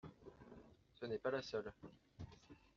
[0.95, 1.71] Ce n’est pas la seule.